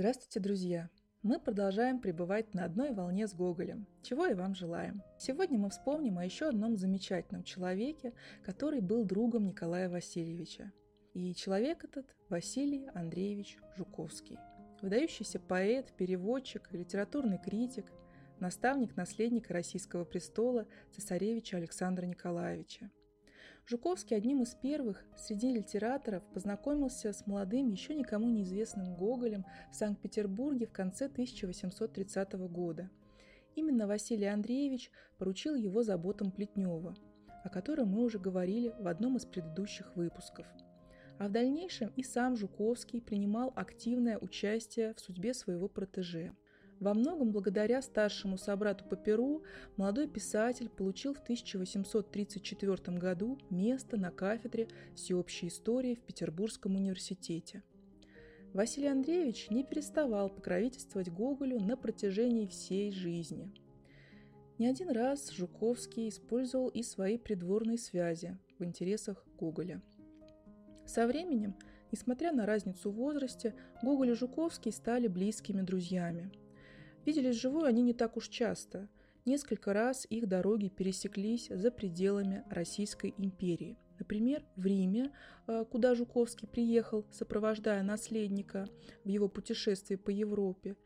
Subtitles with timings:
[0.00, 0.88] Здравствуйте, друзья!
[1.22, 5.02] Мы продолжаем пребывать на одной волне с Гоголем, чего и вам желаем.
[5.18, 10.72] Сегодня мы вспомним о еще одном замечательном человеке, который был другом Николая Васильевича.
[11.12, 14.38] И человек этот Василий Андреевич Жуковский.
[14.80, 17.92] Выдающийся поэт, переводчик, литературный критик,
[18.38, 22.90] наставник наследника российского престола цесаревича Александра Николаевича.
[23.70, 30.66] Жуковский одним из первых среди литераторов познакомился с молодым, еще никому неизвестным Гоголем в Санкт-Петербурге
[30.66, 32.90] в конце 1830 года.
[33.54, 36.96] Именно Василий Андреевич поручил его заботам Плетнева,
[37.44, 40.48] о котором мы уже говорили в одном из предыдущих выпусков.
[41.20, 46.34] А в дальнейшем и сам Жуковский принимал активное участие в судьбе своего протеже–
[46.80, 49.42] во многом благодаря старшему собрату по Перу
[49.76, 57.62] молодой писатель получил в 1834 году место на кафедре всеобщей истории в Петербургском университете.
[58.54, 63.52] Василий Андреевич не переставал покровительствовать Гоголю на протяжении всей жизни.
[64.58, 69.82] Не один раз Жуковский использовал и свои придворные связи в интересах Гоголя.
[70.86, 71.54] Со временем,
[71.92, 76.32] несмотря на разницу в возрасте, Гоголь и Жуковский стали близкими друзьями–
[77.06, 78.88] Виделись живую они не так уж часто.
[79.24, 83.76] Несколько раз их дороги пересеклись за пределами Российской империи.
[83.98, 85.12] Например, в Риме,
[85.46, 88.66] э, куда Жуковский приехал, сопровождая наследника
[89.04, 90.76] в его путешествии по Европе,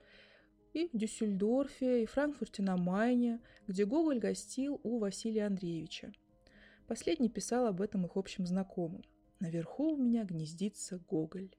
[0.73, 6.13] и в Дюссельдорфе, и Франкфурте на Майне, где Гоголь гостил у Василия Андреевича.
[6.89, 9.05] Последний писал об этом их общим знакомым.
[9.39, 11.55] «Наверху у меня гнездится Гоголь».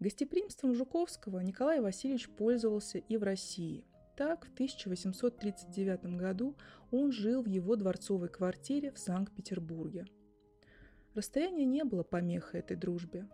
[0.00, 3.84] Гостеприимством Жуковского Николай Васильевич пользовался и в России.
[4.16, 6.56] Так, в 1839 году
[6.90, 10.06] он жил в его дворцовой квартире в Санкт-Петербурге.
[11.14, 13.28] Расстояние не было помехой этой дружбе.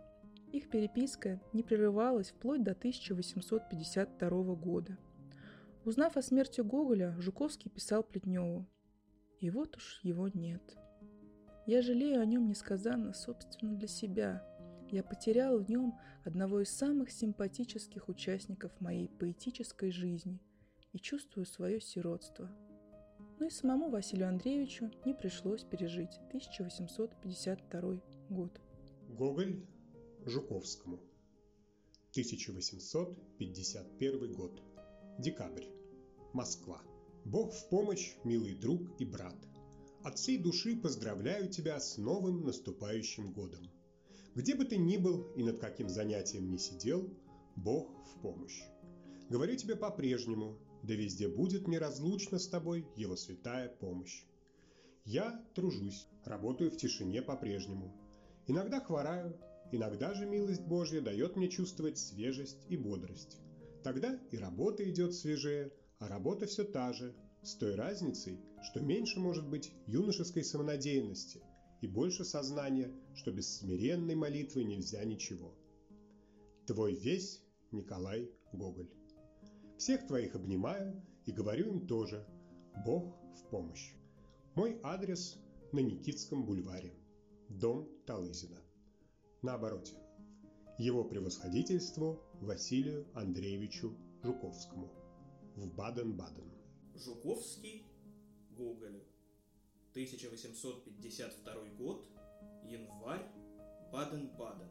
[0.51, 4.97] Их переписка не прерывалась вплоть до 1852 года.
[5.85, 8.65] Узнав о смерти Гоголя, Жуковский писал Плетневу
[9.39, 10.75] «И вот уж его нет.
[11.65, 14.45] Я жалею о нем несказанно, собственно, для себя–
[14.91, 20.39] я потерял в нем одного из самых симпатических участников моей поэтической жизни
[20.93, 22.49] и чувствую свое сиротство.
[23.39, 28.59] Но и самому Василию Андреевичу не пришлось пережить 1852 год.
[29.09, 29.63] Гоголь
[30.25, 30.99] Жуковскому
[32.11, 34.61] 1851 год.
[35.19, 35.65] Декабрь.
[36.33, 36.81] Москва.
[37.25, 39.35] Бог в помощь, милый друг и брат.
[40.03, 43.69] От всей души поздравляю тебя с новым наступающим годом.
[44.37, 47.09] Где бы ты ни был и над каким занятием ни сидел,
[47.55, 48.61] Бог в помощь.
[49.31, 54.25] Говорю тебе по-прежнему, да везде будет неразлучно с тобой Его святая помощь.
[55.05, 57.91] Я тружусь, работаю в тишине по-прежнему.
[58.45, 59.35] Иногда хвораю,
[59.71, 63.39] иногда же милость Божья дает мне чувствовать свежесть и бодрость.
[63.83, 69.19] Тогда и работа идет свежее, а работа все та же, с той разницей, что меньше
[69.19, 71.41] может быть юношеской самонадеянности–
[71.81, 75.53] и больше сознания, что без смиренной молитвы нельзя ничего.
[76.65, 78.89] Твой весь Николай Гоголь.
[79.77, 82.25] Всех твоих обнимаю и говорю им тоже
[82.85, 83.93] «Бог в помощь».
[84.55, 85.37] Мой адрес
[85.71, 86.93] на Никитском бульваре,
[87.49, 88.59] дом Талызина.
[89.43, 89.95] На обороте.
[90.79, 94.91] Его превосходительству Василию Андреевичу Жуковскому
[95.55, 96.51] в Баден-Баден.
[96.95, 97.85] Жуковский
[98.51, 99.03] Гоголю
[99.97, 102.07] 1852 год,
[102.63, 103.25] январь,
[103.91, 104.69] Баден-Баден.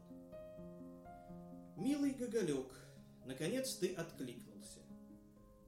[1.75, 2.71] Милый Гоголек,
[3.25, 4.79] наконец ты откликнулся.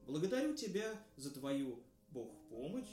[0.06, 2.88] Благодарю тебя за твою Бог помощь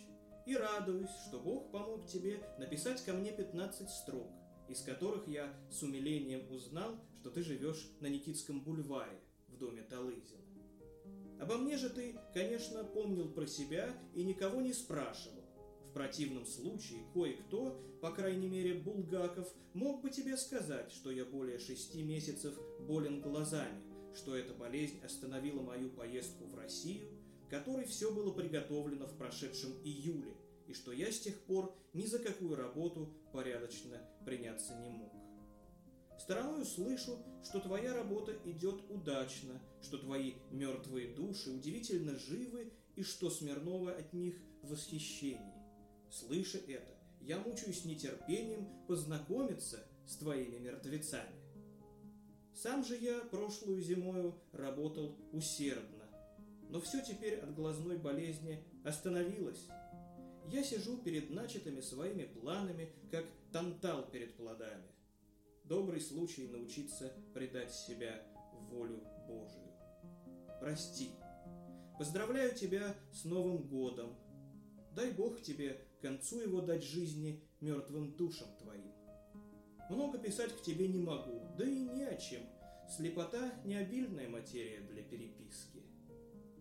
[0.46, 4.30] и радуюсь, что Бог помог тебе написать ко мне 15 строк,
[4.68, 10.42] из которых я с умилением узнал, что ты живешь на Никитском бульваре в доме Талызина.
[11.40, 15.47] Обо мне же ты, конечно, помнил про себя и никого не спрашивал,
[15.98, 22.04] противном случае кое-кто, по крайней мере Булгаков, мог бы тебе сказать, что я более шести
[22.04, 23.82] месяцев болен глазами,
[24.16, 27.10] что эта болезнь остановила мою поездку в Россию,
[27.50, 30.36] которой все было приготовлено в прошедшем июле,
[30.68, 35.12] и что я с тех пор ни за какую работу порядочно приняться не мог.
[36.20, 43.32] Стороною слышу, что твоя работа идет удачно, что твои мертвые души удивительно живы и что
[43.32, 45.58] Смирнова от них в восхищении.
[46.10, 51.36] Слыша это, я мучаюсь нетерпением познакомиться с твоими мертвецами.
[52.54, 56.06] Сам же я прошлую зимою работал усердно,
[56.70, 59.68] но все теперь от глазной болезни остановилось.
[60.50, 64.88] Я сижу перед начатыми своими планами, как тантал перед плодами.
[65.66, 68.24] Добрый случай научиться предать себя
[68.72, 69.68] волю Божию.
[70.62, 71.10] Прости.
[72.00, 74.16] Поздравляю тебя с Новым годом.
[74.98, 78.92] Дай Бог тебе к концу его дать жизни мертвым душам твоим.
[79.92, 82.42] Много писать к тебе не могу, да и не о чем.
[82.90, 85.84] Слепота– не обильная материя для переписки.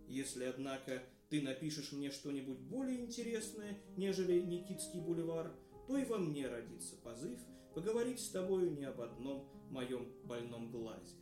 [0.06, 5.50] Если, однако, ты напишешь мне что-нибудь более интересное, нежели Никитский бульвар,
[5.88, 7.40] то и во мне родится позыв
[7.74, 11.16] поговорить с тобою не об одном моем больном глазе.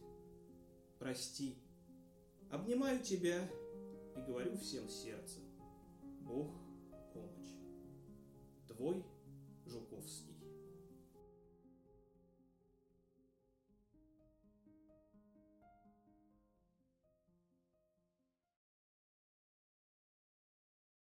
[0.98, 1.54] Прости.
[2.50, 3.48] Обнимаю тебя
[4.16, 5.44] и говорю всем сердцем.
[6.22, 6.63] Бог
[8.76, 9.04] Твой
[9.66, 10.33] Жуковский.